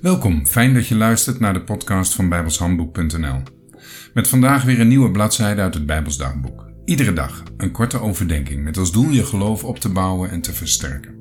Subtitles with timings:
[0.00, 3.42] Welkom, fijn dat je luistert naar de podcast van bijbelshandboek.nl.
[4.14, 6.66] Met vandaag weer een nieuwe bladzijde uit het Bijbelsdagboek.
[6.84, 10.52] Iedere dag een korte overdenking met als doel je geloof op te bouwen en te
[10.52, 11.14] versterken.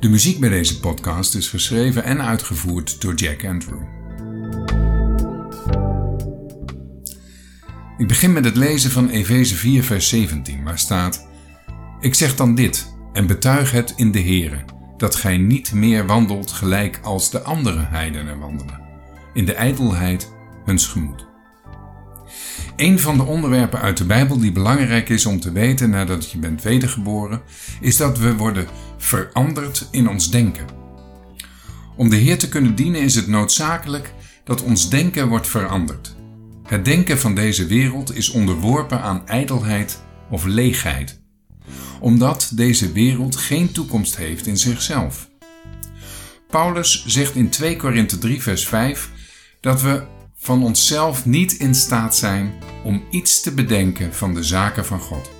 [0.00, 3.82] De muziek bij deze podcast is geschreven en uitgevoerd door Jack Andrew.
[7.98, 11.26] Ik begin met het lezen van Efeze 4, vers 17, waar staat:
[12.00, 16.50] Ik zeg dan dit en betuig het in de Here dat gij niet meer wandelt
[16.50, 18.80] gelijk als de andere heidenen wandelen,
[19.34, 20.32] in de ijdelheid
[20.64, 21.26] huns gemoed.
[22.76, 26.38] Een van de onderwerpen uit de Bijbel die belangrijk is om te weten nadat je
[26.38, 27.42] bent wedergeboren,
[27.80, 30.66] is dat we worden veranderd in ons denken.
[31.96, 34.14] Om de Heer te kunnen dienen is het noodzakelijk
[34.44, 36.16] dat ons denken wordt veranderd.
[36.64, 41.20] Het denken van deze wereld is onderworpen aan ijdelheid of leegheid
[42.00, 45.28] omdat deze wereld geen toekomst heeft in zichzelf.
[46.48, 49.10] Paulus zegt in 2 Korinthe 3 vers 5
[49.60, 50.02] dat we
[50.36, 52.52] van onszelf niet in staat zijn
[52.84, 55.30] om iets te bedenken van de zaken van God.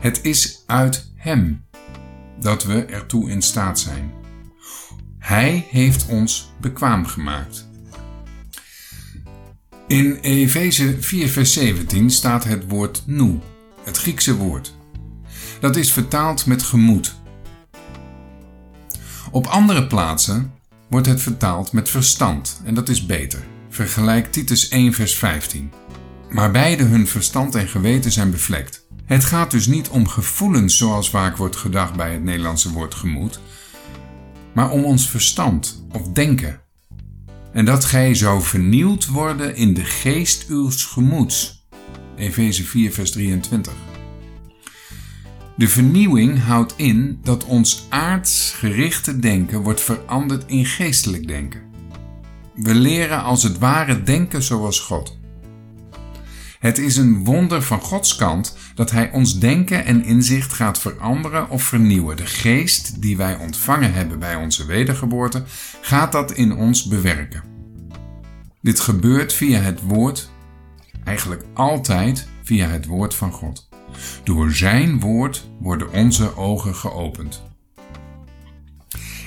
[0.00, 1.64] Het is uit Hem
[2.40, 4.12] dat we ertoe in staat zijn.
[5.18, 7.68] Hij heeft ons bekwaam gemaakt.
[9.86, 13.38] In Efeze 4 vers 17 staat het woord nu,
[13.84, 14.75] het Griekse woord.
[15.60, 17.14] Dat is vertaald met gemoed.
[19.30, 20.52] Op andere plaatsen
[20.88, 23.46] wordt het vertaald met verstand en dat is beter.
[23.68, 25.72] Vergelijk Titus 1 vers 15.
[26.30, 28.86] Maar beide hun verstand en geweten zijn bevlekt.
[29.04, 33.40] Het gaat dus niet om gevoelens zoals vaak wordt gedacht bij het Nederlandse woord gemoed,
[34.54, 36.60] maar om ons verstand of denken.
[37.52, 41.66] En dat gij zou vernieuwd worden in de geest uws gemoeds.
[42.16, 43.72] Efeze 4 vers 23.
[45.56, 51.60] De vernieuwing houdt in dat ons aardsgerichte denken wordt veranderd in geestelijk denken.
[52.54, 55.18] We leren als het ware denken zoals God.
[56.58, 61.50] Het is een wonder van Gods kant dat Hij ons denken en inzicht gaat veranderen
[61.50, 62.16] of vernieuwen.
[62.16, 65.42] De geest die wij ontvangen hebben bij onze wedergeboorte
[65.80, 67.42] gaat dat in ons bewerken.
[68.60, 70.30] Dit gebeurt via het woord,
[71.04, 73.68] eigenlijk altijd via het woord van God.
[74.24, 77.42] Door Zijn woord worden onze ogen geopend.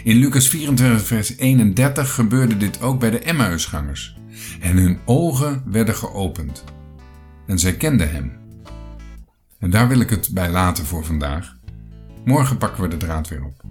[0.04, 4.18] In Lucas 24, vers 31 gebeurde dit ook bij de Emmausgangers.
[4.60, 6.64] En hun ogen werden geopend.
[7.48, 8.38] En zij kenden hem.
[9.60, 11.56] En daar wil ik het bij laten voor vandaag.
[12.26, 13.64] Morgen pakken we de draad weer op.